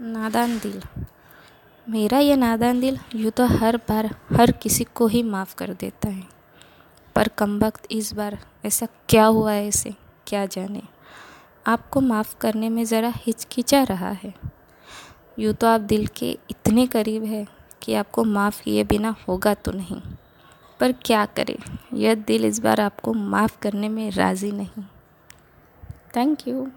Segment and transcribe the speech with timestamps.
[0.00, 0.82] नादान दिल।
[1.88, 6.08] मेरा ये नादान दिल यूँ तो हर बार हर किसी को ही माफ़ कर देता
[6.08, 6.22] है।
[7.14, 9.94] पर कमबख्त इस बार ऐसा क्या हुआ है इसे
[10.26, 10.82] क्या जाने?
[11.66, 14.34] आपको माफ़ करने में ज़रा हिचकिचा रहा है।
[15.38, 17.46] यूँ तो आप दिल के इतने करीब है
[17.82, 20.00] कि आपको माफ़ किए बिना होगा तो नहीं।
[20.80, 21.78] पर क्या करें?
[21.94, 24.84] यह दिल इस बार आपको माफ़ करने में राज़ी नहीं।
[26.16, 26.70] Thank you.